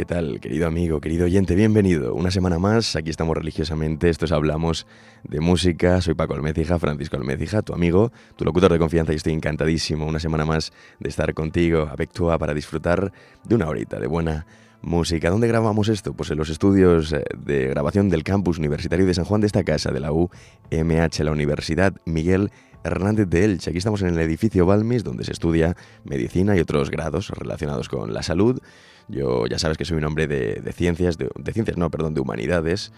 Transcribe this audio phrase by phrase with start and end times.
[0.00, 1.54] ¿Qué tal, querido amigo, querido oyente?
[1.54, 2.14] Bienvenido.
[2.14, 4.86] Una semana más, aquí estamos religiosamente, estos hablamos
[5.24, 6.00] de música.
[6.00, 10.18] Soy Paco Almecija, Francisco Almecija, tu amigo, tu locutor de confianza y estoy encantadísimo una
[10.18, 13.12] semana más de estar contigo, a Bectua, para disfrutar
[13.44, 14.46] de una horita de buena
[14.80, 15.28] música.
[15.28, 16.14] ¿Dónde grabamos esto?
[16.14, 19.64] Pues en los estudios eh, de grabación del campus universitario de San Juan de esta
[19.64, 22.50] casa, de la UMH, la Universidad Miguel
[22.84, 23.70] Hernández de Elche.
[23.70, 28.12] Aquí estamos en el edificio Balmis, donde se estudia medicina y otros grados relacionados con
[28.12, 28.60] la salud.
[29.08, 32.92] Yo ya sabes que soy un hombre de, ciencias, de, ciencias, no, perdón, de humanidades,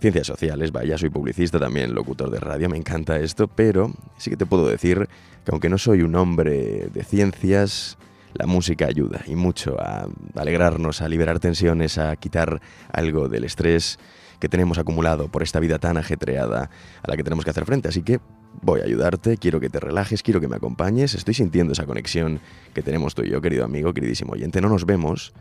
[0.00, 4.36] ciencias sociales, vaya, soy publicista también, locutor de radio, me encanta esto, pero sí que
[4.36, 5.08] te puedo decir
[5.44, 7.96] que aunque no soy un hombre de ciencias,
[8.34, 12.60] la música ayuda y mucho a alegrarnos, a liberar tensiones, a quitar
[12.92, 13.98] algo del estrés
[14.40, 16.68] que tenemos acumulado por esta vida tan ajetreada
[17.02, 17.88] a la que tenemos que hacer frente.
[17.88, 18.20] Así que
[18.62, 22.40] voy a ayudarte, quiero que te relajes, quiero que me acompañes, estoy sintiendo esa conexión
[22.72, 25.32] que tenemos tú y yo, querido amigo, queridísimo oyente, no nos vemos,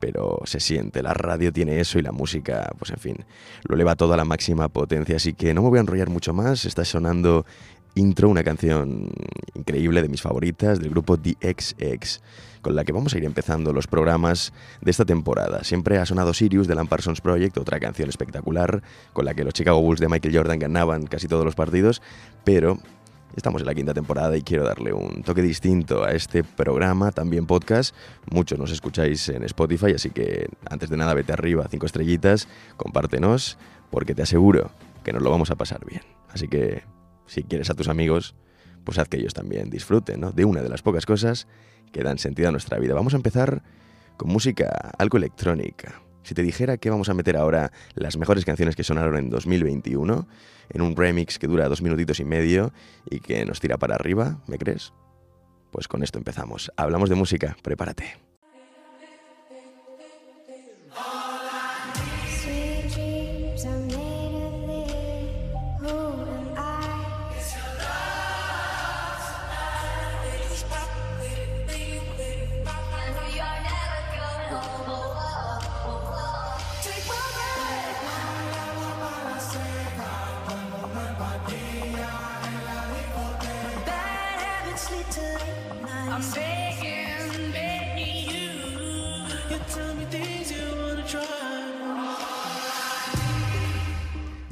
[0.00, 3.16] pero se siente, la radio tiene eso y la música, pues en fin,
[3.64, 6.32] lo eleva todo a la máxima potencia, así que no me voy a enrollar mucho
[6.32, 7.46] más, está sonando
[7.94, 9.10] intro, una canción
[9.54, 12.20] increíble de mis favoritas del grupo XX
[12.62, 15.64] con la que vamos a ir empezando los programas de esta temporada.
[15.64, 18.82] Siempre ha sonado Sirius de Lamparsons Project, otra canción espectacular,
[19.12, 22.00] con la que los Chicago Bulls de Michael Jordan ganaban casi todos los partidos,
[22.44, 22.78] pero
[23.36, 27.46] Estamos en la quinta temporada y quiero darle un toque distinto a este programa, también
[27.46, 27.94] podcast.
[28.30, 33.56] Muchos nos escucháis en Spotify, así que antes de nada vete arriba, cinco estrellitas, compártenos,
[33.90, 34.70] porque te aseguro
[35.02, 36.02] que nos lo vamos a pasar bien.
[36.28, 36.82] Así que
[37.26, 38.34] si quieres a tus amigos,
[38.84, 41.48] pues haz que ellos también disfruten de una de las pocas cosas
[41.90, 42.92] que dan sentido a nuestra vida.
[42.92, 43.62] Vamos a empezar
[44.18, 46.02] con música algo electrónica.
[46.22, 50.26] Si te dijera que vamos a meter ahora las mejores canciones que sonaron en 2021,
[50.70, 52.72] en un remix que dura dos minutitos y medio
[53.10, 54.92] y que nos tira para arriba, ¿me crees?
[55.70, 56.70] Pues con esto empezamos.
[56.76, 58.31] Hablamos de música, prepárate.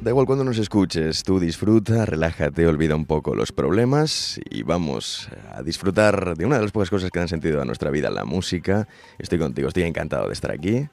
[0.02, 5.28] Da igual cuando nos escuches, tú disfruta, relájate, olvida un poco los problemas y vamos
[5.52, 8.24] a disfrutar de una de las pocas cosas que dan sentido a nuestra vida, la
[8.24, 8.88] música.
[9.18, 10.88] Estoy contigo, estoy encantado de estar aquí.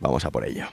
[0.00, 0.64] Vamos a por ello.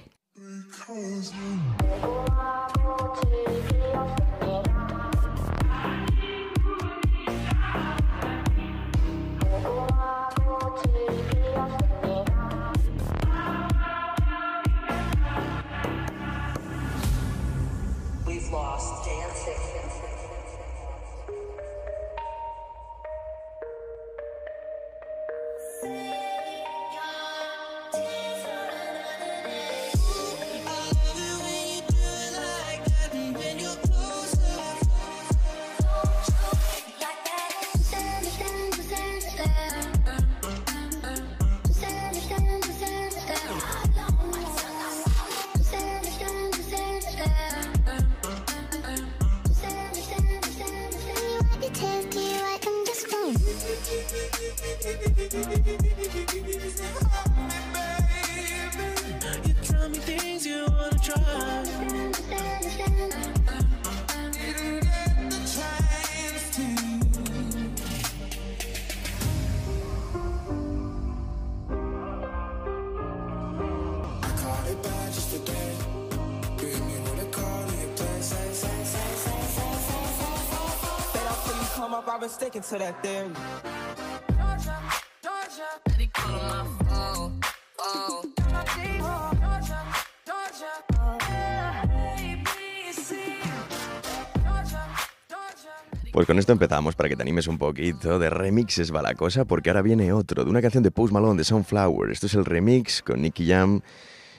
[96.12, 98.20] Pues con esto empezamos para que te animes un poquito.
[98.20, 101.38] De remixes va la cosa, porque ahora viene otro, de una canción de Post Malone,
[101.38, 102.10] de Sunflower.
[102.10, 103.82] Esto es el remix con Nicky Jam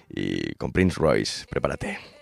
[0.09, 1.45] y con Prince Royce.
[1.51, 2.16] Prepárate.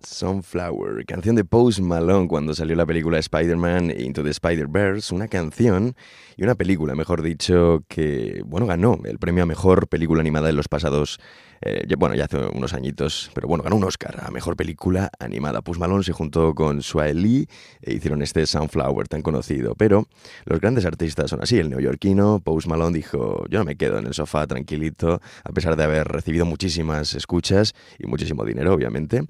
[0.00, 5.94] Sunflower, canción de Post Malone cuando salió la película Spider-Man Into the Spider-Verse, una canción
[6.36, 10.56] y una película, mejor dicho, que bueno, ganó el premio a mejor película animada en
[10.56, 11.18] los pasados
[11.64, 15.62] eh, bueno, ya hace unos añitos, pero bueno, ganó un Oscar a Mejor Película Animada.
[15.62, 16.80] Push Malone se juntó con
[17.14, 17.46] Lee
[17.80, 19.76] e hicieron este Sunflower tan conocido.
[19.76, 20.06] Pero
[20.44, 21.58] los grandes artistas son así.
[21.58, 25.76] El neoyorquino Post Malone dijo, yo no me quedo en el sofá tranquilito, a pesar
[25.76, 29.22] de haber recibido muchísimas escuchas y muchísimo dinero, obviamente.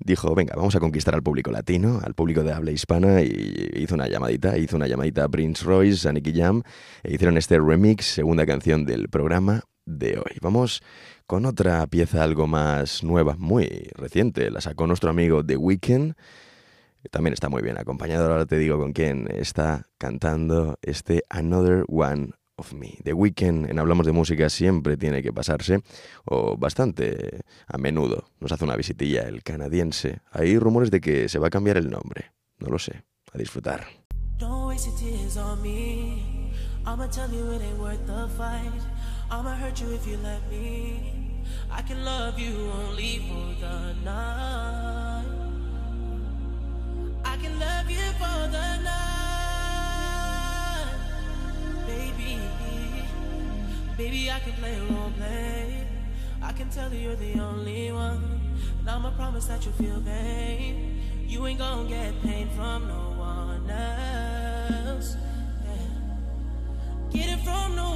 [0.00, 3.94] Dijo, venga, vamos a conquistar al público latino, al público de habla hispana, y hizo
[3.94, 6.62] una llamadita, hizo una llamadita a Prince Royce, a Nicky Jam,
[7.04, 10.36] e hicieron este remix, segunda canción del programa de hoy.
[10.42, 10.82] Vamos
[11.26, 14.50] con otra pieza algo más nueva, muy reciente.
[14.50, 16.14] La sacó nuestro amigo The Weeknd.
[17.10, 18.30] También está muy bien acompañado.
[18.30, 22.98] Ahora te digo con quién está cantando este Another One of Me.
[23.02, 25.82] The Weeknd en Hablamos de Música siempre tiene que pasarse,
[26.24, 28.30] o bastante a menudo.
[28.40, 30.20] Nos hace una visitilla el canadiense.
[30.30, 32.32] Hay rumores de que se va a cambiar el nombre.
[32.58, 33.04] No lo sé.
[33.32, 33.86] A disfrutar.
[39.30, 41.12] Hurt you if you let me.
[41.70, 45.24] I can love you only for the night.
[47.24, 49.66] I can love you for the night,
[51.86, 52.38] baby.
[53.96, 55.86] Baby, I can play role play.
[56.42, 58.40] I can tell you you're the only one,
[58.80, 61.00] and I'ma promise that you'll feel pain.
[61.26, 65.16] You ain't gonna get pain from no one else.
[65.64, 65.88] Yeah.
[67.10, 67.95] Get it from no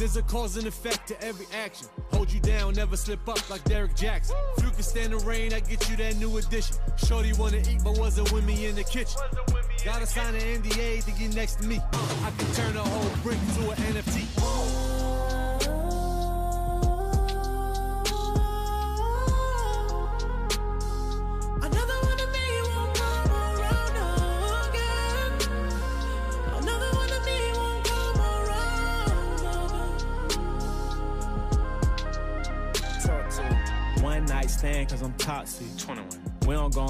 [0.00, 1.86] There's a cause and effect to every action.
[2.12, 4.34] Hold you down, never slip up like Derek Jackson.
[4.56, 6.76] If you can stand the rain, I get you that new addition.
[6.96, 9.20] Shorty wanna eat, but wasn't with me in the kitchen.
[9.84, 11.80] Gotta sign an NDA to get next to me.
[11.92, 14.79] I can turn a whole brick to an NFT.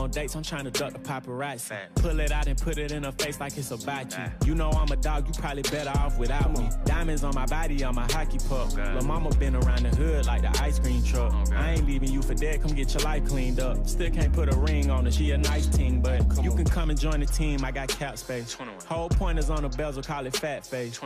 [0.00, 1.76] On dates, I'm trying to duck the paparazzi.
[1.96, 4.24] Pull it out and put it in her face like it's about you.
[4.46, 6.68] You know I'm a dog, you probably better off without me.
[6.84, 8.74] Diamonds on my body, on my hockey puck.
[8.74, 11.32] Lil' mama been around the hood like the ice cream truck.
[11.52, 13.86] I ain't leaving you for dead, come get your life cleaned up.
[13.86, 16.90] Still can't put a ring on her, she a nice team, but you can come
[16.90, 18.56] and join the team, I got cap space.
[18.86, 20.98] Whole point is on the bezel, call it fat face.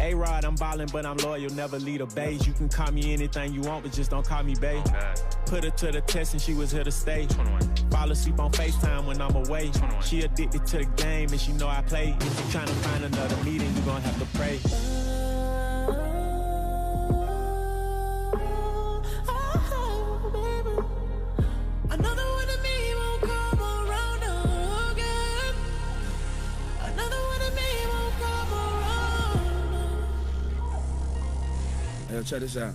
[0.00, 2.46] A-Rod, I'm ballin', but I'm loyal, never lead a beige.
[2.46, 4.84] You can call me anything you want, but just don't call me babe.
[5.46, 7.26] Put her to the test and she was here to stay.
[7.90, 9.70] Fall asleep on FaceTime when I'm away.
[10.02, 12.16] She addicted to the game and she know I play.
[12.20, 14.60] If you tryna find another meeting, you gon' have to pray.
[18.72, 20.84] Oh, oh,
[21.90, 24.22] another one of me won't come around
[24.92, 25.54] again.
[26.84, 29.40] Another one of me won't come around.
[32.08, 32.74] Hey, yo, check this out.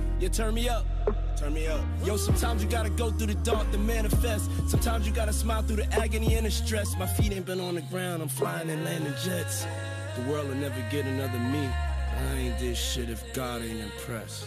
[0.21, 0.85] You turn me up.
[1.35, 1.81] Turn me up.
[2.05, 4.51] Yo, sometimes you gotta go through the dark to manifest.
[4.69, 6.95] Sometimes you gotta smile through the agony and the stress.
[6.95, 9.65] My feet ain't been on the ground, I'm flying and landing jets.
[10.15, 11.67] The world will never get another me.
[11.67, 14.45] I ain't this shit if God ain't impressed.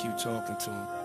[0.00, 0.97] Keep talking to him.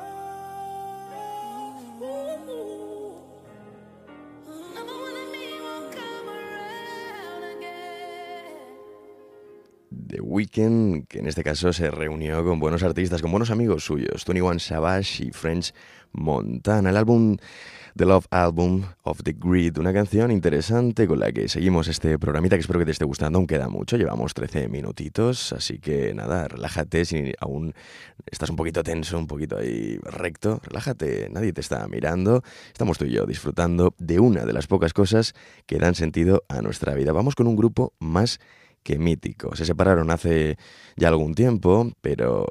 [10.07, 14.25] The Weeknd, que en este caso se reunió con buenos artistas, con buenos amigos suyos,
[14.25, 15.73] 21 Savage y French
[16.11, 16.89] Montana.
[16.89, 17.37] El álbum
[17.95, 22.55] The Love Album of the Grid, una canción interesante con la que seguimos este programita
[22.55, 26.47] que espero que te esté gustando, aún queda mucho, llevamos 13 minutitos, así que nada,
[26.47, 27.75] relájate si aún
[28.25, 33.05] estás un poquito tenso, un poquito ahí recto, relájate, nadie te está mirando, estamos tú
[33.05, 35.35] y yo disfrutando de una de las pocas cosas
[35.67, 37.11] que dan sentido a nuestra vida.
[37.11, 38.39] Vamos con un grupo más
[38.83, 39.55] que mítico.
[39.55, 40.57] Se separaron hace
[40.95, 42.45] ya algún tiempo, pero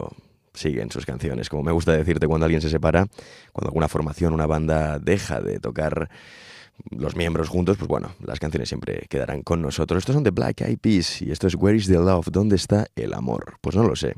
[0.55, 1.49] siguen sus canciones.
[1.49, 3.07] Como me gusta decirte cuando alguien se separa,
[3.53, 6.11] cuando alguna formación, una banda deja de tocar
[6.91, 9.99] los miembros juntos, pues bueno, las canciones siempre quedarán con nosotros.
[9.99, 12.29] Estos son de Black Eyed Peas y esto es Where is the Love?
[12.31, 13.59] ¿Dónde está el amor?
[13.61, 14.15] Pues no lo sé.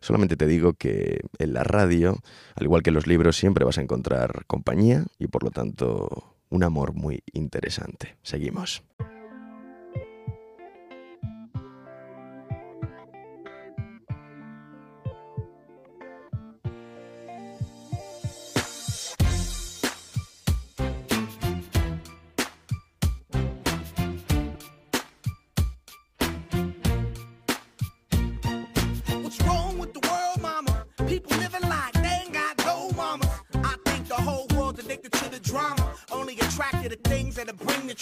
[0.00, 2.18] Solamente te digo que en la radio,
[2.56, 6.36] al igual que en los libros, siempre vas a encontrar compañía y por lo tanto
[6.50, 8.16] un amor muy interesante.
[8.22, 8.82] Seguimos.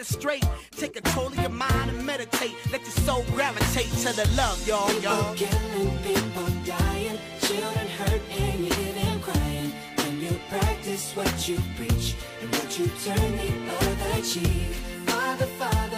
[0.00, 0.44] it straight.
[0.72, 2.54] Take control of your mind and meditate.
[2.70, 5.34] Let your soul gravitate to the love, y'all, y'all.
[5.34, 9.72] People killing, people dying, children hurt and you hear them crying.
[9.96, 14.74] When you practice what you preach and what you turn the other cheek.
[15.06, 15.97] Father, Father, Father,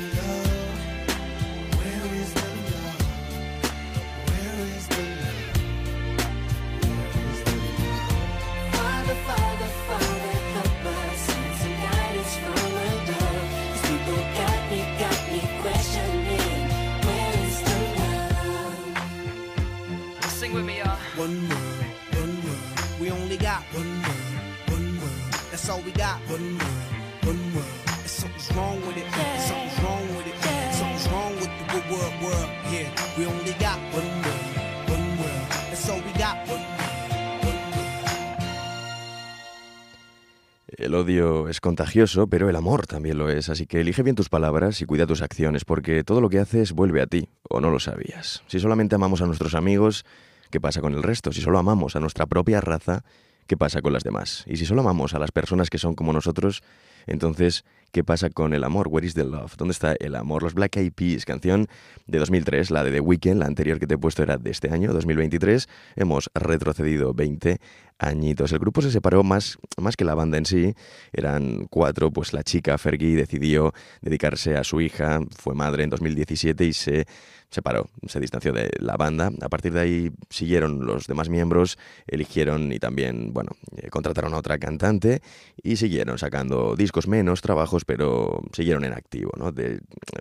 [40.67, 44.29] El odio es contagioso, pero el amor también lo es, así que elige bien tus
[44.29, 47.69] palabras y cuida tus acciones, porque todo lo que haces vuelve a ti, o no
[47.69, 48.43] lo sabías.
[48.47, 50.05] Si solamente amamos a nuestros amigos,
[50.51, 51.31] ¿qué pasa con el resto?
[51.31, 53.03] Si solo amamos a nuestra propia raza,
[53.47, 54.43] ¿qué pasa con las demás?
[54.47, 56.61] Y si solo amamos a las personas que son como nosotros,
[57.07, 58.87] entonces, ¿qué pasa con el amor?
[58.87, 59.55] Where is the love?
[59.57, 60.43] ¿Dónde está el amor?
[60.43, 61.67] Los Black Eyed Peas, canción
[62.07, 64.69] de 2003, la de The Weeknd, la anterior que te he puesto era de este
[64.69, 65.67] año, 2023.
[65.95, 67.59] Hemos retrocedido 20
[68.01, 68.51] añitos.
[68.51, 70.73] El grupo se separó más, más que la banda en sí,
[71.13, 76.65] eran cuatro, pues la chica Fergie decidió dedicarse a su hija, fue madre en 2017
[76.65, 77.05] y se
[77.51, 79.31] separó, se distanció de la banda.
[79.41, 81.77] A partir de ahí siguieron los demás miembros,
[82.07, 85.21] eligieron y también, bueno, eh, contrataron a otra cantante
[85.61, 89.53] y siguieron sacando discos menos, trabajos, pero siguieron en activo, ¿no?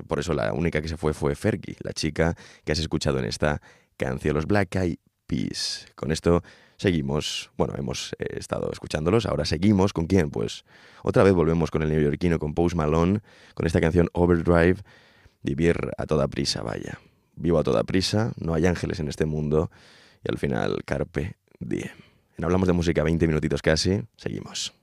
[0.06, 3.24] Por eso la única que se fue fue Fergie, la chica que has escuchado en
[3.24, 3.60] esta
[3.96, 5.86] canción, los Black Eyed Peas.
[5.94, 6.42] Con esto
[6.76, 10.30] seguimos, bueno, hemos eh, estado escuchándolos, ahora seguimos, ¿con quién?
[10.30, 10.64] Pues
[11.02, 13.20] otra vez volvemos con el neoyorquino, con Post Malone,
[13.54, 14.76] con esta canción Overdrive,
[15.42, 16.98] vivir a toda prisa, vaya.
[17.36, 19.70] Vivo a toda prisa, no hay ángeles en este mundo
[20.24, 21.90] y al final carpe diem.
[22.42, 24.79] Hablamos de Música 20 minutitos casi, seguimos.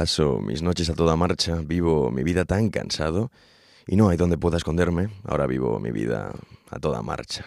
[0.00, 3.30] Paso mis noches a toda marcha, vivo mi vida tan cansado
[3.86, 6.32] y no hay donde pueda esconderme, ahora vivo mi vida
[6.70, 7.44] a toda marcha.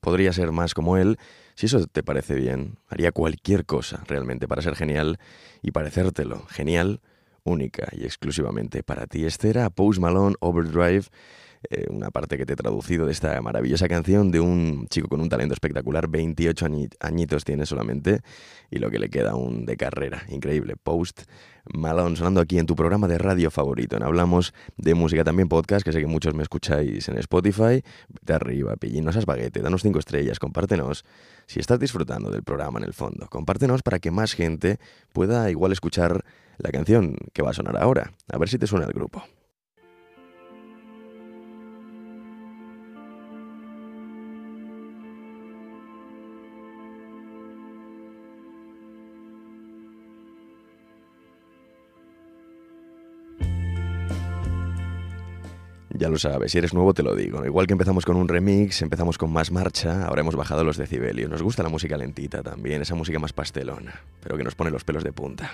[0.00, 1.18] Podría ser más como él,
[1.56, 5.18] si eso te parece bien, haría cualquier cosa realmente para ser genial
[5.60, 7.00] y parecértelo, genial,
[7.42, 9.24] única y exclusivamente para ti.
[9.24, 11.06] Este era Post Malone Overdrive
[11.70, 15.20] eh, una parte que te he traducido de esta maravillosa canción de un chico con
[15.20, 16.66] un talento espectacular, 28
[17.00, 18.20] añitos tiene solamente,
[18.70, 20.76] y lo que le queda aún de carrera, increíble.
[20.76, 21.22] Post
[21.72, 23.96] Malone sonando aquí en tu programa de radio favorito.
[23.96, 27.82] En Hablamos de música, también podcast, que sé que muchos me escucháis en Spotify.
[28.08, 31.04] Vete arriba, pillinos a baguete, danos cinco estrellas, compártenos.
[31.46, 34.78] Si estás disfrutando del programa en el fondo, compártenos para que más gente
[35.12, 36.24] pueda igual escuchar
[36.58, 38.12] la canción que va a sonar ahora.
[38.28, 39.22] A ver si te suena el grupo.
[56.02, 57.46] Ya lo sabes, si eres nuevo te lo digo.
[57.46, 61.30] Igual que empezamos con un remix, empezamos con más marcha, ahora hemos bajado los decibelios.
[61.30, 64.82] Nos gusta la música lentita también, esa música más pastelona, pero que nos pone los
[64.82, 65.52] pelos de punta.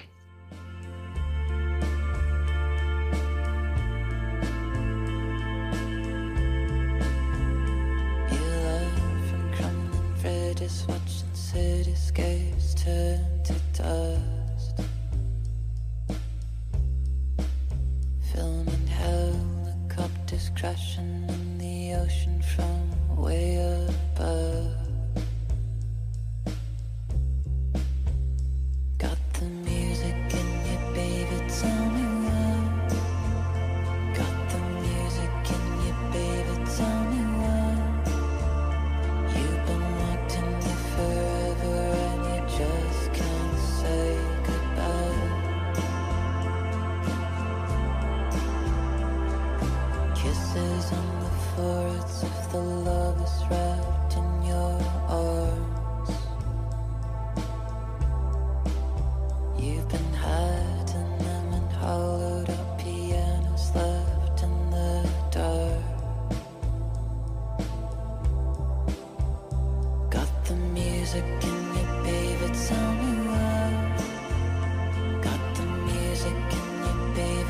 [20.61, 23.78] Crashing in the ocean from way above.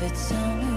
[0.01, 0.68] It's song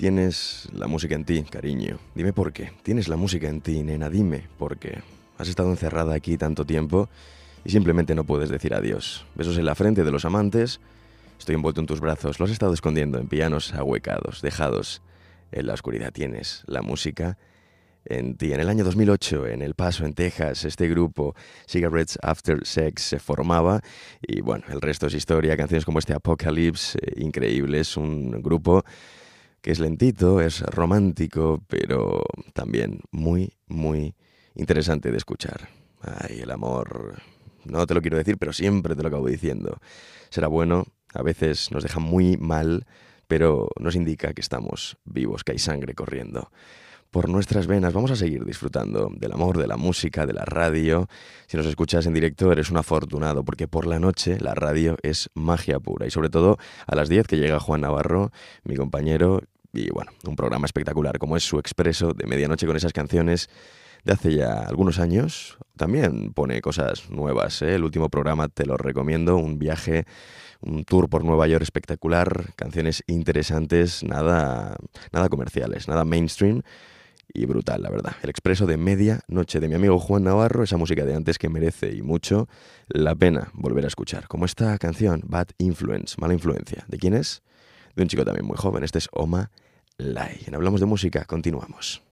[0.00, 1.98] Tienes la música en ti, cariño.
[2.14, 2.72] Dime por qué.
[2.82, 4.08] Tienes la música en ti, nena.
[4.08, 5.02] Dime por qué.
[5.36, 7.10] Has estado encerrada aquí tanto tiempo
[7.66, 9.26] y simplemente no puedes decir adiós.
[9.34, 10.80] Besos en la frente de los amantes.
[11.38, 12.40] Estoy envuelto en tus brazos.
[12.40, 15.02] Lo has estado escondiendo en pianos ahuecados, dejados
[15.52, 16.14] en la oscuridad.
[16.14, 17.36] Tienes la música
[18.06, 18.54] en ti.
[18.54, 21.34] En el año 2008, en El Paso, en Texas, este grupo
[21.68, 23.82] Cigarettes After Sex se formaba
[24.22, 25.58] y bueno, el resto es historia.
[25.58, 27.98] Canciones como este Apocalypse, eh, increíbles.
[27.98, 28.82] Un grupo
[29.62, 34.14] que es lentito, es romántico, pero también muy, muy
[34.54, 35.68] interesante de escuchar.
[36.02, 37.22] Ay, el amor.
[37.64, 39.78] No te lo quiero decir, pero siempre te lo acabo diciendo.
[40.30, 42.86] Será bueno, a veces nos deja muy mal,
[43.28, 46.50] pero nos indica que estamos vivos, que hay sangre corriendo
[47.10, 47.92] por nuestras venas.
[47.92, 51.08] Vamos a seguir disfrutando del amor, de la música, de la radio.
[51.46, 55.28] Si nos escuchas en directo eres un afortunado porque por la noche la radio es
[55.34, 58.30] magia pura y sobre todo a las 10 que llega Juan Navarro,
[58.64, 59.42] mi compañero,
[59.72, 63.48] y bueno, un programa espectacular como es su expreso de medianoche con esas canciones
[64.04, 65.58] de hace ya algunos años.
[65.76, 67.62] También pone cosas nuevas.
[67.62, 67.74] ¿eh?
[67.74, 70.06] El último programa te lo recomiendo, un viaje,
[70.60, 74.76] un tour por Nueva York espectacular, canciones interesantes, nada,
[75.12, 76.62] nada comerciales, nada mainstream
[77.32, 78.12] y brutal, la verdad.
[78.22, 81.48] El expreso de media noche de mi amigo Juan Navarro, esa música de antes que
[81.48, 82.48] merece y mucho
[82.88, 84.28] la pena volver a escuchar.
[84.28, 86.84] Como esta canción, Bad Influence, mala influencia.
[86.88, 87.42] ¿De quién es?
[87.96, 88.84] De un chico también muy joven.
[88.84, 89.50] Este es Oma
[89.96, 90.40] Lai.
[90.46, 92.02] En Hablamos de Música, continuamos.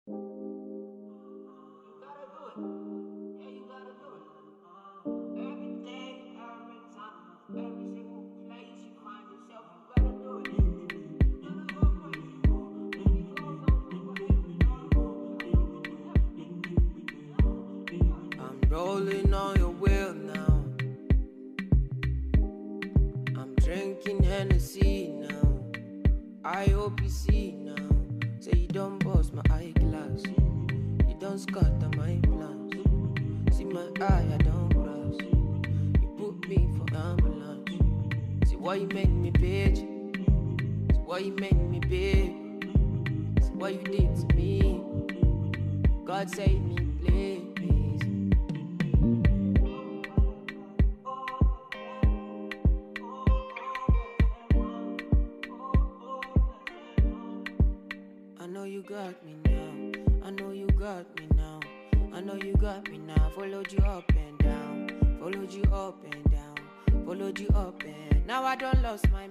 [18.79, 20.65] Rolling on your wheel now.
[23.37, 25.49] I'm drinking Hennessy now.
[26.45, 27.89] I hope you see now.
[28.39, 30.23] Say you don't bust my eyeglass.
[31.09, 33.57] You don't scatter my plans.
[33.57, 35.17] See my eye, I don't cross.
[36.01, 37.71] You put me for ambulance.
[38.49, 39.79] See why you make me bitch.
[40.93, 42.33] See why you make me bitch.
[43.43, 44.81] See what you did to me.
[46.07, 47.48] God save me, please.
[68.59, 69.28] I don't lost my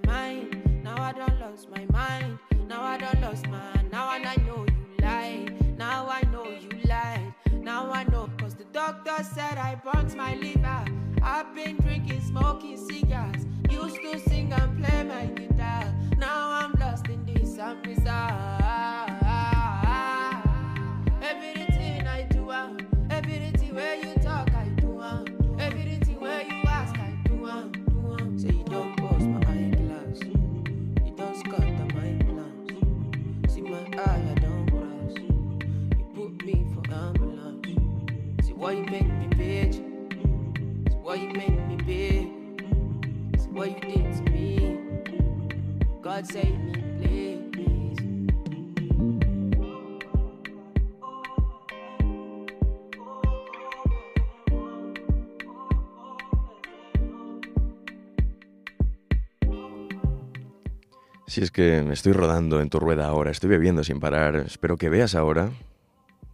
[61.27, 64.77] Si es que me estoy rodando en tu rueda ahora, estoy bebiendo sin parar, espero
[64.77, 65.51] que veas ahora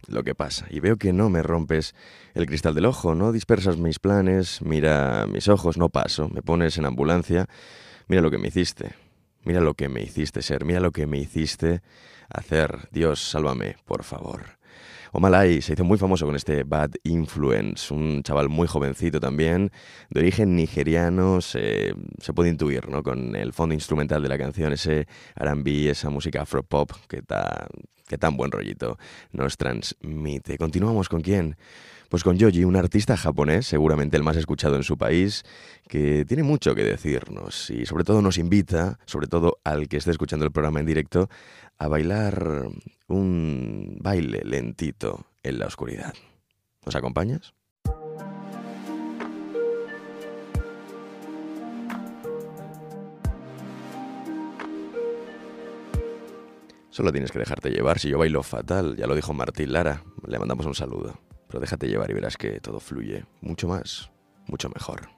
[0.06, 0.66] lo que pasa.
[0.70, 1.96] Y veo que no me rompes
[2.32, 6.78] el cristal del ojo, no dispersas mis planes, mira mis ojos, no paso, me pones
[6.78, 7.48] en ambulancia,
[8.06, 8.94] mira lo que me hiciste,
[9.42, 11.82] mira lo que me hiciste ser, mira lo que me hiciste
[12.28, 12.88] hacer.
[12.92, 14.58] Dios, sálvame, por favor.
[15.16, 19.70] Omalai se hizo muy famoso con este Bad Influence, un chaval muy jovencito también,
[20.10, 23.04] de origen nigeriano, se, se puede intuir, ¿no?
[23.04, 27.68] Con el fondo instrumental de la canción, ese R&B, esa música afropop que, ta,
[28.06, 28.98] que tan buen rollito
[29.32, 30.58] nos transmite.
[30.58, 31.56] Continuamos con quién?
[32.08, 35.42] Pues con Yoji, un artista japonés, seguramente el más escuchado en su país,
[35.88, 40.10] que tiene mucho que decirnos y sobre todo nos invita, sobre todo al que esté
[40.10, 41.28] escuchando el programa en directo,
[41.78, 42.68] a bailar
[43.08, 46.14] un baile lentito en la oscuridad.
[46.84, 47.54] ¿Nos acompañas?
[56.94, 57.98] Solo tienes que dejarte llevar.
[57.98, 61.18] Si yo bailo fatal, ya lo dijo Martín Lara, le mandamos un saludo.
[61.48, 64.12] Pero déjate llevar y verás que todo fluye mucho más,
[64.46, 65.13] mucho mejor.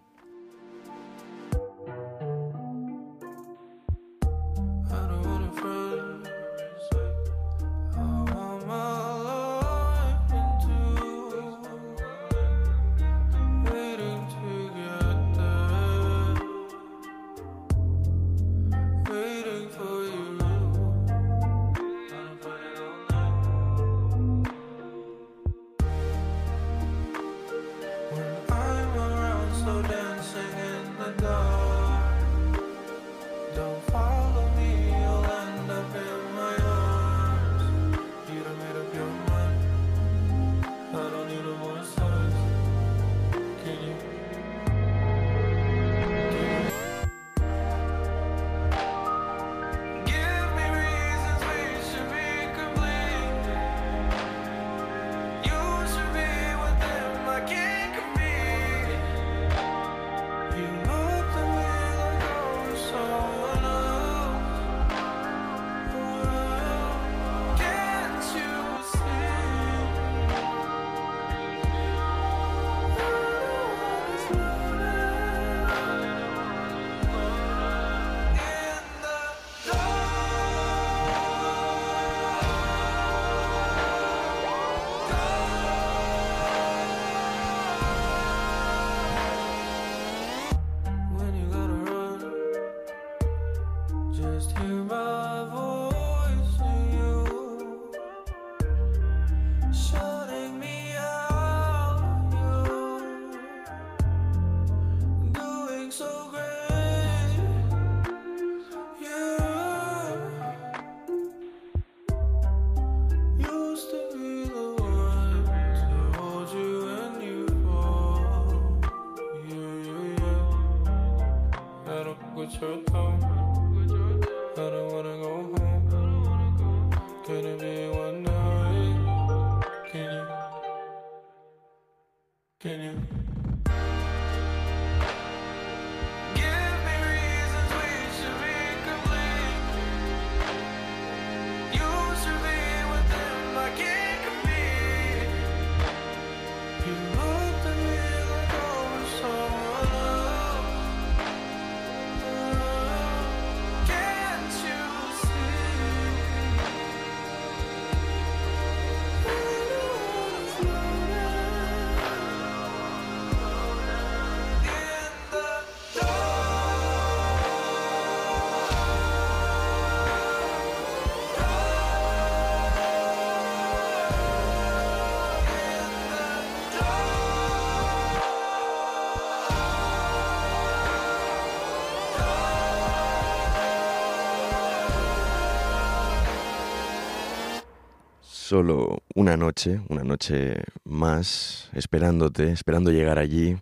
[188.56, 193.54] Solo una noche, una noche más, esperándote, esperando llegar allí,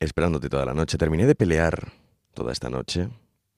[0.00, 0.98] esperándote toda la noche.
[0.98, 1.90] Terminé de pelear
[2.34, 3.08] toda esta noche,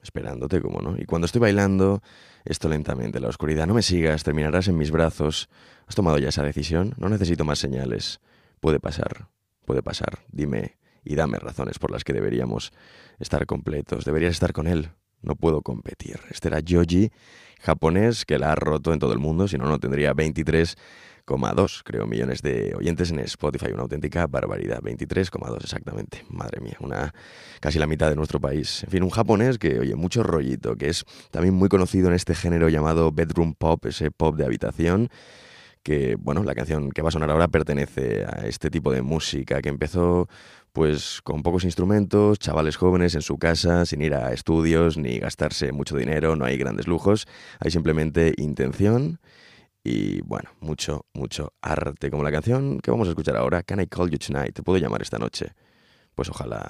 [0.00, 0.96] esperándote, como no.
[0.96, 2.02] Y cuando estoy bailando,
[2.44, 5.48] esto lentamente, la oscuridad, no me sigas, terminarás en mis brazos.
[5.88, 6.94] ¿Has tomado ya esa decisión?
[6.98, 8.20] No necesito más señales.
[8.60, 9.26] Puede pasar,
[9.64, 10.20] puede pasar.
[10.30, 12.72] Dime y dame razones por las que deberíamos
[13.18, 14.04] estar completos.
[14.04, 14.92] Deberías estar con él.
[15.20, 16.20] No puedo competir.
[16.30, 17.10] Este era Joji,
[17.60, 22.06] japonés, que la ha roto en todo el mundo, si no, no tendría 23,2, creo,
[22.06, 23.72] millones de oyentes en Spotify.
[23.72, 24.80] Una auténtica barbaridad.
[24.82, 26.24] 23,2 exactamente.
[26.28, 27.14] Madre mía, una
[27.60, 28.84] casi la mitad de nuestro país.
[28.84, 32.34] En fin, un japonés que, oye, mucho rollito, que es también muy conocido en este
[32.34, 35.10] género llamado bedroom pop, ese pop de habitación
[35.86, 39.62] que, bueno, la canción que va a sonar ahora pertenece a este tipo de música
[39.62, 40.28] que empezó
[40.72, 45.70] pues con pocos instrumentos, chavales jóvenes en su casa, sin ir a estudios ni gastarse
[45.70, 47.28] mucho dinero, no hay grandes lujos,
[47.60, 49.20] hay simplemente intención
[49.84, 53.86] y bueno, mucho, mucho arte, como la canción que vamos a escuchar ahora, Can I
[53.86, 54.56] Call You Tonight?
[54.56, 55.54] ¿Te puedo llamar esta noche?
[56.16, 56.66] Pues ojalá,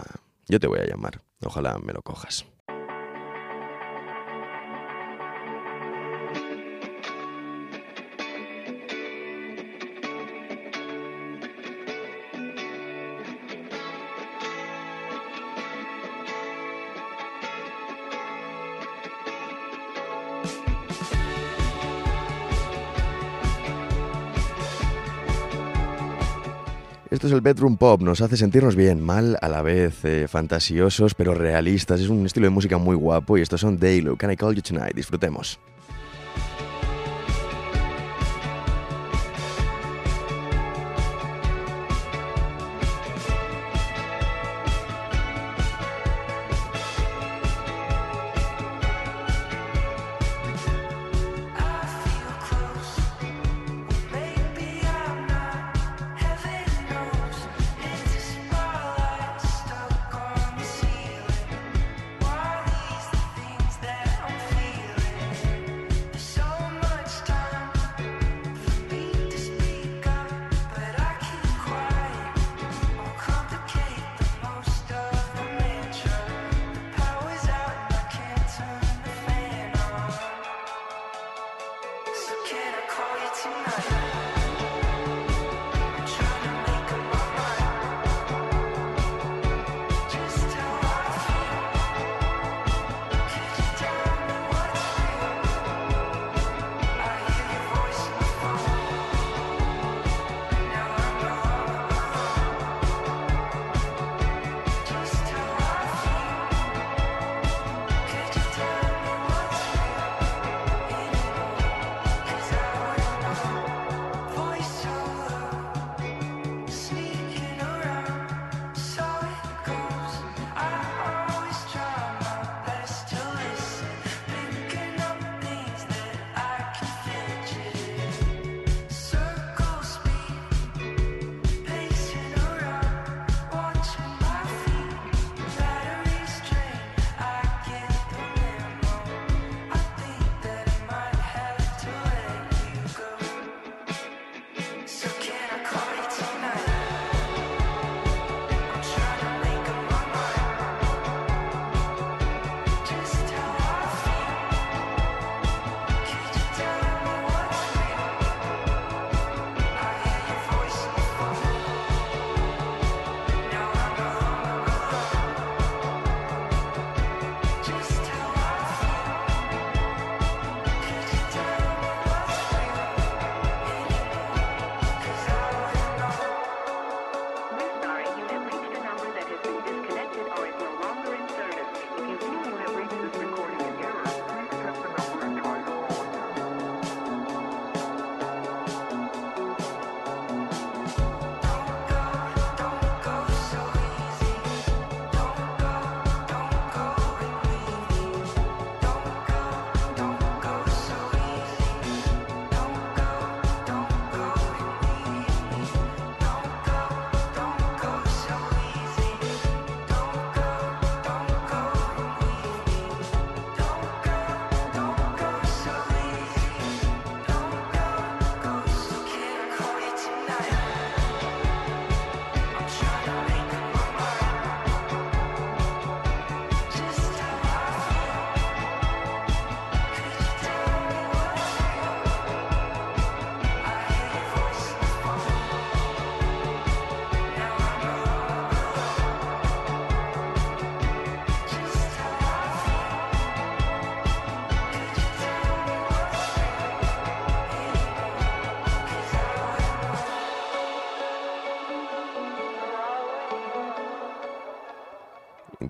[0.47, 2.45] yo te voy a llamar, ojalá me lo cojas.
[27.17, 31.15] Esto es el bedroom pop, nos hace sentirnos bien, mal a la vez, eh, fantasiosos
[31.15, 31.99] pero realistas.
[31.99, 34.61] Es un estilo de música muy guapo y estos son Daylo, Can I Call You
[34.61, 34.95] Tonight?
[34.95, 35.59] Disfrutemos.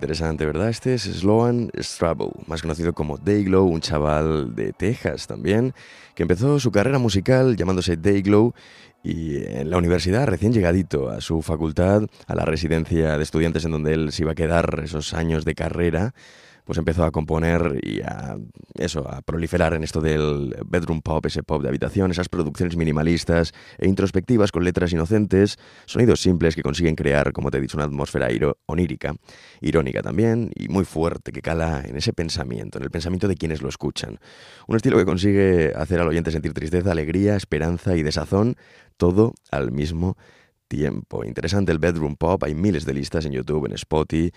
[0.07, 0.69] Interesante, ¿verdad?
[0.69, 5.75] Este es Sloan Strabo, más conocido como Dayglow, un chaval de Texas también,
[6.15, 8.55] que empezó su carrera musical llamándose Dayglow
[9.03, 13.73] y en la universidad, recién llegadito a su facultad, a la residencia de estudiantes en
[13.73, 16.15] donde él se iba a quedar esos años de carrera,
[16.67, 18.37] pues empezó a componer y a
[18.75, 23.53] eso, a proliferar en esto del bedroom pop, ese pop de habitación, esas producciones minimalistas
[23.79, 27.87] e introspectivas con letras inocentes, sonidos simples que consiguen crear, como te he dicho, una
[27.87, 28.29] atmósfera
[28.67, 29.15] onírica,
[29.61, 33.63] irónica también y muy fuerte que cala en ese pensamiento, en el pensamiento de quienes
[33.63, 34.19] lo escuchan.
[34.67, 38.57] Un estilo que consigue hacer al oyente sentir tristeza, alegría, esperanza y desazón,
[38.97, 40.17] todo al mismo
[40.67, 41.25] tiempo.
[41.25, 44.33] Interesante el bedroom pop, hay miles de listas en YouTube, en Spotify.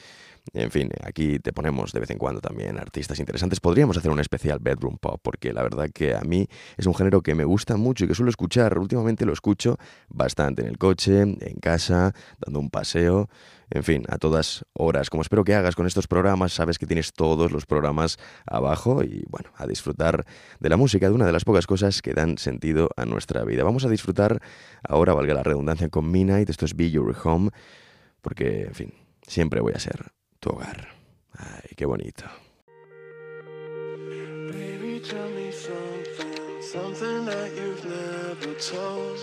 [0.53, 3.59] En fin, aquí te ponemos de vez en cuando también artistas interesantes.
[3.59, 7.21] Podríamos hacer un especial bedroom pop, porque la verdad que a mí es un género
[7.21, 8.79] que me gusta mucho y que suelo escuchar.
[8.79, 9.77] Últimamente lo escucho
[10.07, 13.29] bastante en el coche, en casa, dando un paseo.
[13.69, 15.11] En fin, a todas horas.
[15.11, 18.17] Como espero que hagas con estos programas, sabes que tienes todos los programas
[18.47, 20.25] abajo y bueno, a disfrutar
[20.59, 23.63] de la música, de una de las pocas cosas que dan sentido a nuestra vida.
[23.63, 24.41] Vamos a disfrutar
[24.83, 26.49] ahora, valga la redundancia, con Midnight.
[26.49, 27.51] Esto es Be Your Home,
[28.21, 30.87] porque, en fin, siempre voy a ser tu hogar.
[31.37, 32.25] Ay, qué bonito.
[34.51, 39.19] Baby, tell me something, something that you've never told.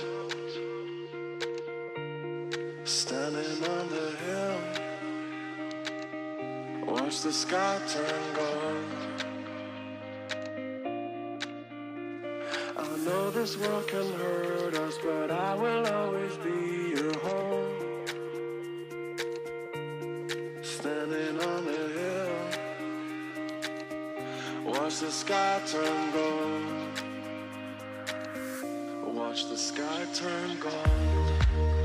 [2.85, 4.59] Standing on the hill,
[6.87, 9.25] watch the sky turn gold.
[12.79, 16.56] I know this world can hurt us, but I will always be
[24.97, 26.65] Watch the sky turn gold.
[29.15, 31.76] Watch the sky turn gold.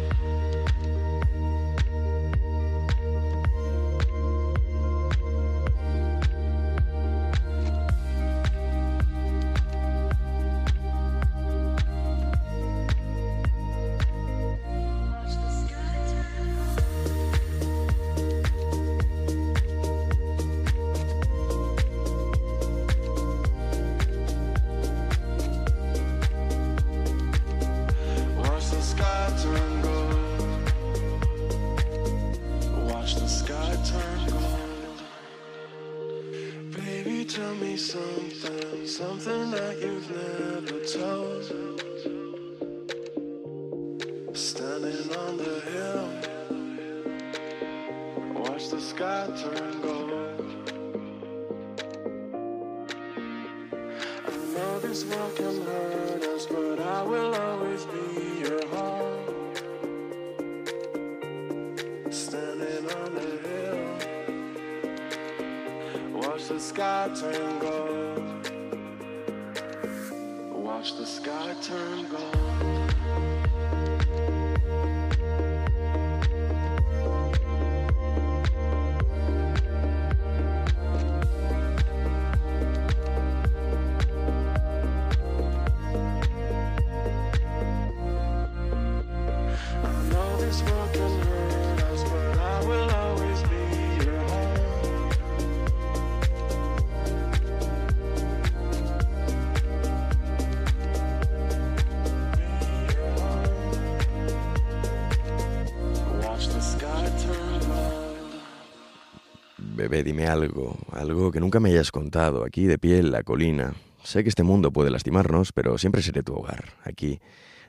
[110.03, 113.73] Dime algo, algo que nunca me hayas contado, aquí de pie en la colina.
[114.03, 117.19] Sé que este mundo puede lastimarnos, pero siempre seré tu hogar, aquí,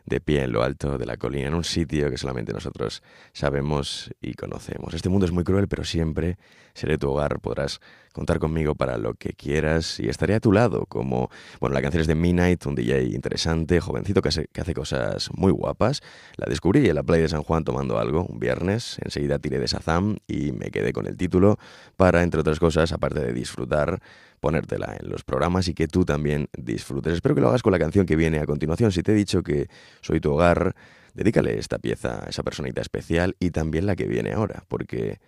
[0.05, 4.11] de pie en lo alto de la colina, en un sitio que solamente nosotros sabemos
[4.21, 4.95] y conocemos.
[4.95, 6.39] Este mundo es muy cruel, pero siempre
[6.75, 7.81] seré tu hogar, podrás
[8.13, 11.31] contar conmigo para lo que quieras y estaré a tu lado, como,
[11.61, 15.31] bueno, la canción es de Midnight, un DJ interesante, jovencito que hace, que hace cosas
[15.35, 16.03] muy guapas.
[16.37, 19.69] La descubrí en la playa de San Juan tomando algo un viernes, enseguida tiré de
[19.69, 21.59] Sazam y me quedé con el título
[21.97, 24.01] para, entre otras cosas, aparte de disfrutar,
[24.43, 27.15] ponértela en los programas y que tú también disfrutes.
[27.15, 28.91] Espero que lo hagas con la canción que viene a continuación.
[28.91, 29.69] Si te he dicho que
[30.01, 30.75] soy tu hogar,
[31.15, 35.21] dedícale esta pieza a esa personita especial y también la que viene ahora, porque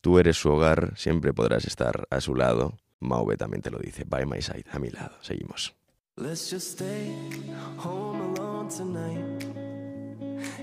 [0.00, 2.76] tú eres su hogar, siempre podrás estar a su lado.
[2.98, 5.16] Maube también te lo dice, by my side, a mi lado.
[5.20, 5.74] Seguimos.
[6.16, 7.14] Let's just stay
[7.78, 9.46] home alone tonight.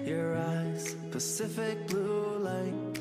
[0.05, 2.99] Your eyes, Pacific blue light.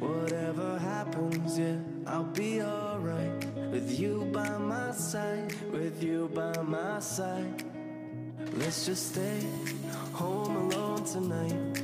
[0.00, 3.37] Whatever happens, yeah, I'll be alright.
[3.78, 7.62] With you by my side, with you by my side.
[8.54, 9.40] Let's just stay
[10.12, 11.82] home alone tonight.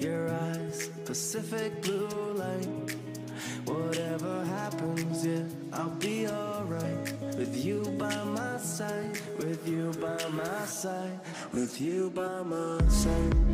[0.00, 2.96] Your eyes, Pacific blue light.
[3.66, 7.12] Whatever happens, yeah, I'll be alright.
[7.38, 11.20] With you by my side, with you by my side.
[11.52, 13.53] With you by my side.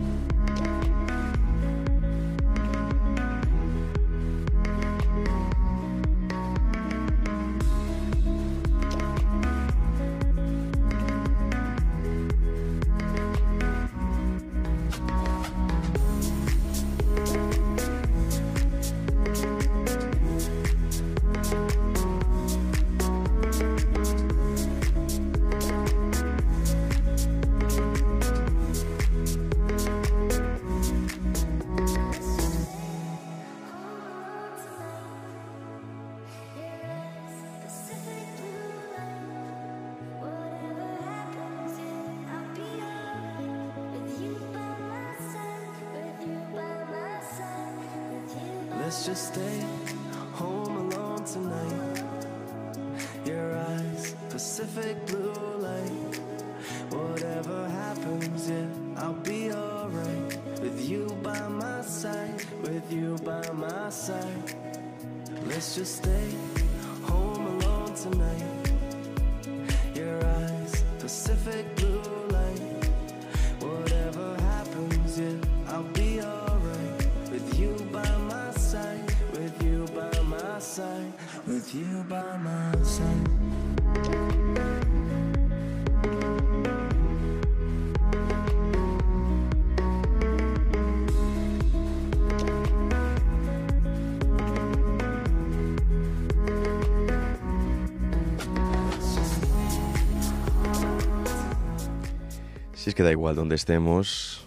[102.81, 104.47] Si es que da igual donde estemos,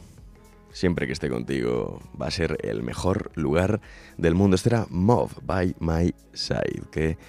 [0.71, 3.79] siempre que esté contigo va a ser el mejor lugar
[4.17, 4.55] del mundo.
[4.55, 6.81] Este era Move by My Side.
[6.91, 7.19] Qué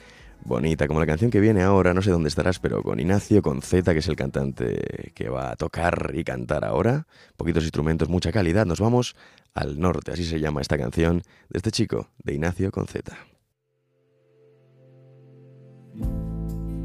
[0.46, 3.60] bonita, como la canción que viene ahora, no sé dónde estarás, pero con Ignacio, con
[3.60, 7.06] Z, que es el cantante que va a tocar y cantar ahora.
[7.36, 8.64] Poquitos instrumentos, mucha calidad.
[8.64, 9.14] Nos vamos
[9.52, 11.18] al norte, así se llama esta canción
[11.50, 13.14] de este chico, de Ignacio con Z.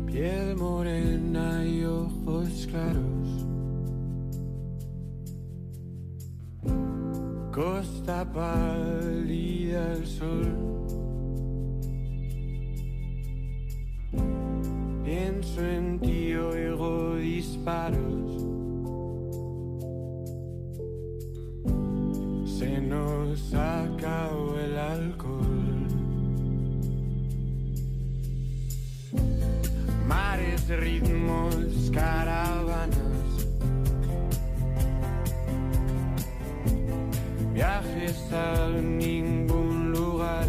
[0.07, 3.08] Piel morena y ojos claros.
[7.59, 10.47] Costa pálida al sol.
[15.03, 18.45] Pienso en ti, oigo disparos.
[22.45, 25.87] Se nos acabó el alcohol.
[30.07, 33.18] Mares, ritmos, caravanas.
[37.59, 40.47] Viajes a ningún lugar.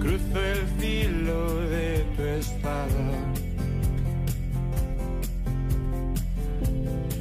[0.00, 3.08] Cruzo el filo de tu espada.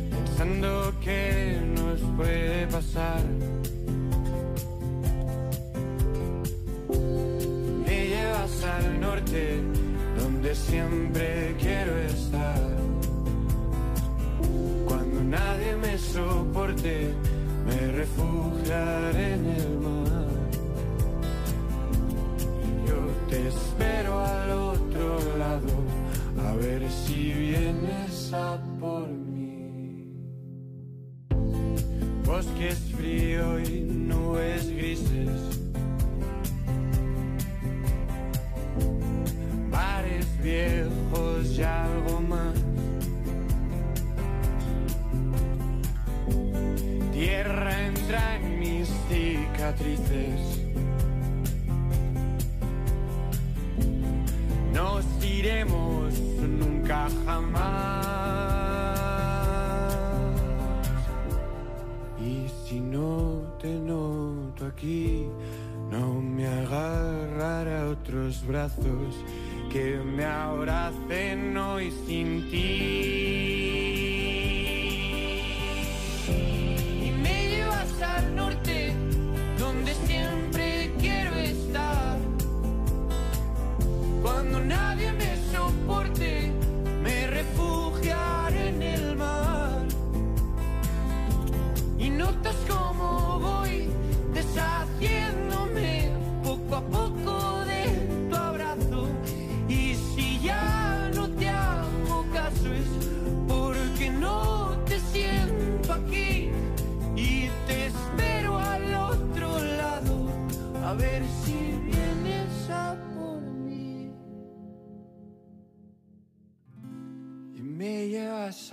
[0.09, 3.23] Pensando que nos puede pasar.
[7.85, 9.59] Me llevas al norte,
[10.17, 11.55] donde siempre
[16.15, 17.13] soporte,
[17.65, 20.27] me refugiaré en el mar.
[22.87, 22.99] Yo
[23.29, 25.73] te espero al otro lado,
[26.47, 30.07] a ver si vienes a por mí.
[32.25, 35.55] Bosques frío y nubes grises.
[40.45, 41.63] Viejos y
[49.75, 50.61] cicatrices.
[54.73, 58.05] Nos iremos nunca jamás.
[62.19, 65.27] Y si no te noto aquí,
[65.91, 69.15] no me agarraré a otros brazos
[69.71, 73.34] que me abracen hoy sin ti.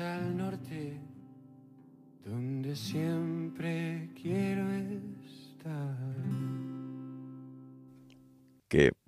[0.01, 0.99] Al norte,
[2.25, 4.52] donde siempre quiero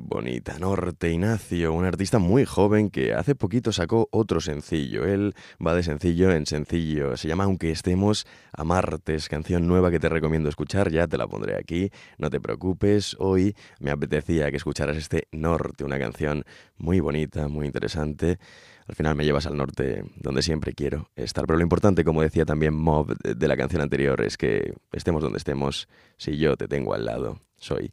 [0.04, 0.58] bonita.
[0.58, 5.04] Norte Ignacio, un artista muy joven que hace poquito sacó otro sencillo.
[5.04, 5.34] Él
[5.64, 7.16] va de sencillo en sencillo.
[7.16, 10.90] Se llama Aunque estemos a martes, canción nueva que te recomiendo escuchar.
[10.90, 11.90] Ya te la pondré aquí.
[12.18, 13.16] No te preocupes.
[13.18, 16.44] Hoy me apetecía que escucharas este Norte, una canción
[16.76, 18.38] muy bonita, muy interesante.
[18.86, 21.46] Al final me llevas al norte donde siempre quiero estar.
[21.46, 25.38] Pero lo importante, como decía también Mob de la canción anterior, es que estemos donde
[25.38, 25.88] estemos,
[26.18, 27.92] si yo te tengo al lado, soy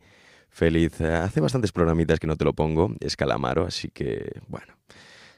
[0.51, 1.01] feliz.
[1.01, 4.73] Hace bastantes programitas que no te lo pongo, es Calamaro, así que bueno.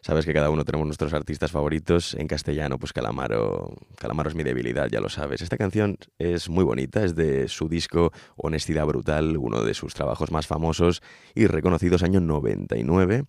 [0.01, 2.14] Sabes que cada uno tenemos nuestros artistas favoritos.
[2.16, 5.41] En castellano, pues Calamaro, Calamaro es mi debilidad, ya lo sabes.
[5.41, 10.30] Esta canción es muy bonita, es de su disco Honestidad Brutal, uno de sus trabajos
[10.30, 11.01] más famosos
[11.34, 13.24] y reconocidos, año 99.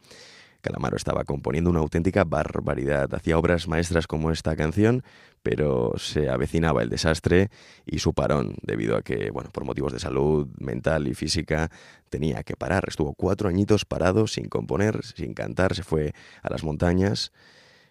[0.65, 3.15] Calamaro estaba componiendo una auténtica barbaridad.
[3.15, 5.05] Hacía obras maestras como esta canción,
[5.43, 7.51] pero se avecinaba el desastre
[7.85, 11.71] y su parón, debido a que, bueno, por motivos de salud mental y física,
[12.09, 12.85] tenía que parar.
[12.89, 17.31] Estuvo cuatro añitos parado, sin componer, sin cantar, se fue a las montañas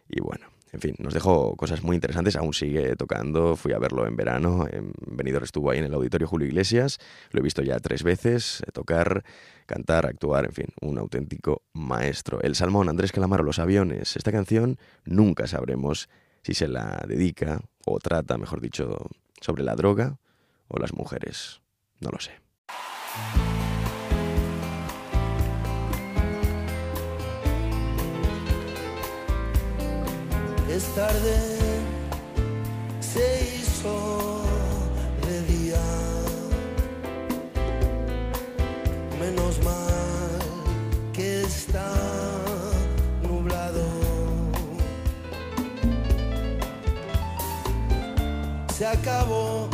[0.09, 0.53] y bueno.
[0.74, 4.65] En fin, nos dejó cosas muy interesantes, aún sigue tocando, fui a verlo en verano,
[4.69, 4.91] en
[5.43, 6.99] estuvo ahí en el Auditorio Julio Iglesias,
[7.32, 9.24] lo he visto ya tres veces, tocar,
[9.67, 12.41] cantar, actuar, en fin, un auténtico maestro.
[12.41, 16.09] El Salmón, Andrés Calamaro, Los Aviones, esta canción nunca sabremos
[16.41, 19.07] si se la dedica o trata, mejor dicho,
[19.41, 20.17] sobre la droga
[20.67, 21.61] o las mujeres,
[21.99, 22.32] no lo sé.
[30.76, 31.38] Es tarde,
[32.99, 34.41] se hizo
[35.28, 35.84] de día.
[39.19, 40.39] Menos mal
[41.13, 41.93] que está
[43.21, 43.86] nublado.
[48.76, 49.72] Se acabó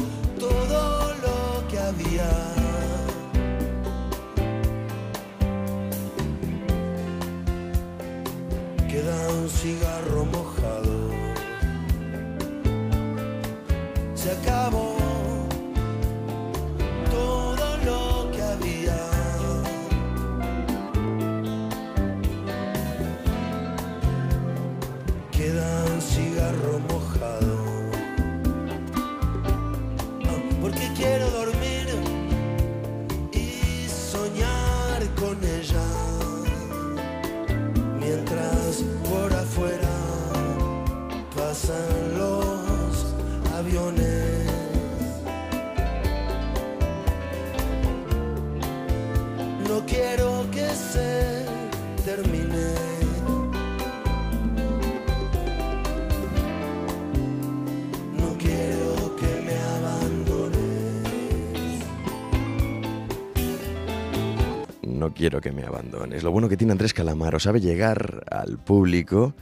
[14.19, 14.88] Se acabó
[65.19, 66.23] quiero que me abandones.
[66.23, 69.33] Lo bueno que tiene Andrés Calamaro, sabe llegar al público,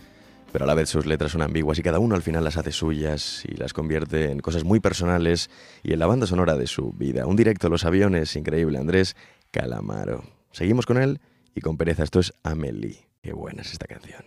[0.52, 2.72] pero a la vez sus letras son ambiguas y cada uno al final las hace
[2.72, 5.52] suyas y las convierte en cosas muy personales
[5.84, 7.28] y en la banda sonora de su vida.
[7.28, 9.16] Un directo a los aviones, increíble, Andrés
[9.52, 10.24] Calamaro.
[10.52, 11.20] Seguimos con él
[11.54, 12.02] y con pereza.
[12.02, 13.08] Esto es Amelie.
[13.22, 14.24] Qué buena es esta canción.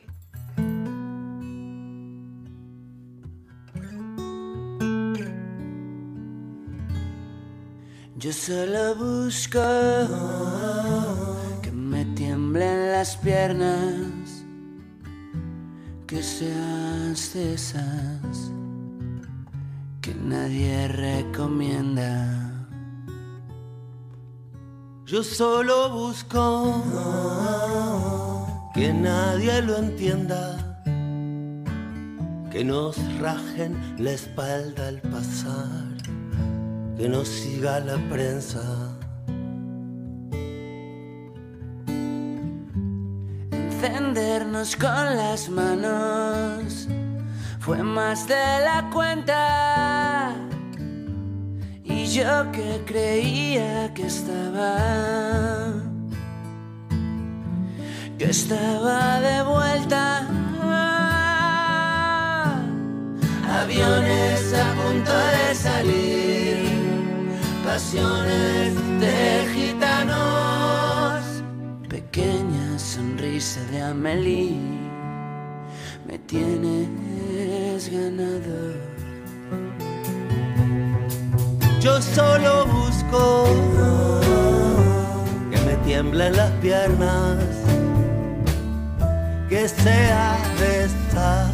[8.19, 9.59] Yo solo busco
[12.41, 14.45] tiemblen las piernas,
[16.07, 18.53] que seas de esas
[20.01, 22.67] que nadie recomienda.
[25.05, 26.83] Yo solo busco
[28.75, 30.83] que nadie lo entienda,
[32.51, 35.95] que nos rajen la espalda al pasar,
[36.97, 39.00] que nos siga la prensa.
[44.53, 46.89] Con las manos
[47.61, 48.35] fue más de
[48.65, 50.35] la cuenta.
[51.85, 54.77] Y yo que creía que estaba,
[58.19, 60.27] que estaba de vuelta.
[63.63, 66.57] Aviones a punto de salir,
[67.65, 71.23] pasiones de gitanos,
[71.89, 72.50] pequeña
[72.95, 74.59] sonrisa de Amelie,
[76.09, 78.75] me tienes ganado.
[81.81, 83.47] Yo solo busco
[86.61, 87.39] piernas,
[89.49, 91.51] que sea de esta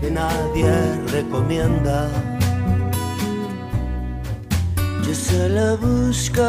[0.00, 0.72] que nadie
[1.12, 2.08] recomienda.
[5.06, 6.42] Yo solo busco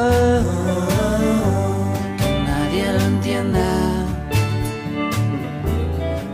[1.19, 1.72] que
[2.84, 3.70] nadie lo entienda.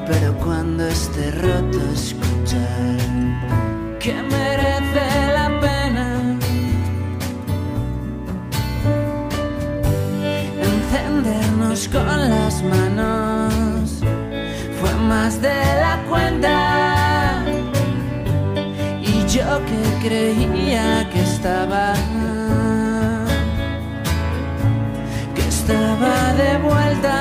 [0.07, 2.97] Pero cuando esté roto escuchar
[3.99, 6.37] que merece la pena
[10.61, 13.99] encendernos con las manos
[14.79, 17.43] fue más de la cuenta
[19.01, 21.93] y yo que creía que estaba
[25.69, 27.15] estaba de vuelta.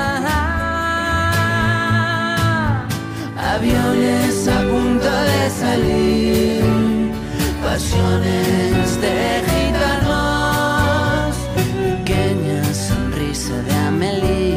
[3.53, 7.11] Aviones a punto de salir
[7.63, 9.15] pasiones de
[9.49, 14.48] gitanos pequeña sonrisa de Amelie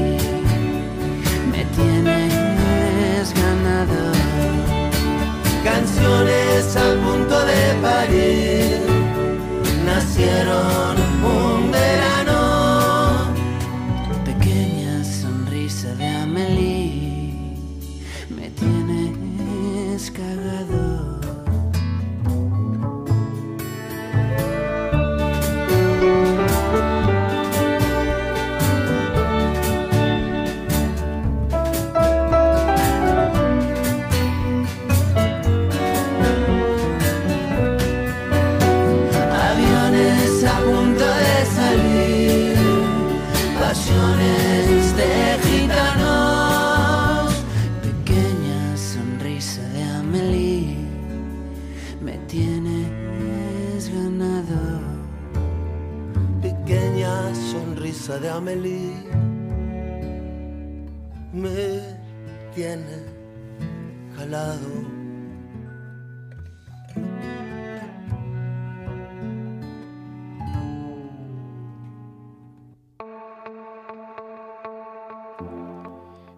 [58.34, 58.94] Amelie
[61.34, 61.98] me
[62.54, 63.04] tiene
[64.16, 65.02] jalado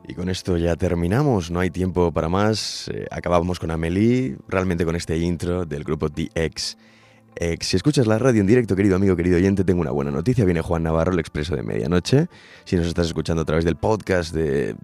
[0.07, 2.89] Y con esto ya terminamos, no hay tiempo para más.
[2.93, 6.77] Eh, acabamos con Amelie, realmente con este intro del grupo DX.
[7.37, 7.67] Ex.
[7.67, 10.45] Si escuchas la radio en directo, querido amigo, querido oyente, tengo una buena noticia.
[10.45, 12.29] Viene Juan Navarro, el expreso de medianoche.
[12.65, 14.77] Si nos estás escuchando a través del podcast de,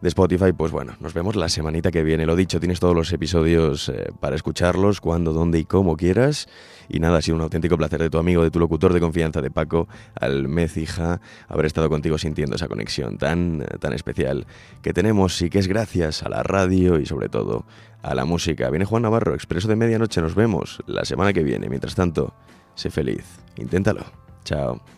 [0.00, 2.26] de Spotify, pues bueno, nos vemos la semanita que viene.
[2.26, 6.48] Lo dicho, tienes todos los episodios eh, para escucharlos cuando, dónde y cómo quieras.
[6.88, 9.42] Y nada, ha sido un auténtico placer de tu amigo, de tu locutor de confianza,
[9.42, 14.46] de Paco Almecija, haber estado contigo sintiendo esa conexión tan, tan especial
[14.82, 17.66] que tenemos y que es gracias a la radio y sobre todo
[18.02, 18.70] a la música.
[18.70, 20.22] Viene Juan Navarro, expreso de medianoche.
[20.22, 21.68] Nos vemos la semana que viene.
[21.68, 22.34] Mientras tanto,
[22.74, 23.24] sé feliz.
[23.56, 24.04] Inténtalo.
[24.44, 24.97] Chao.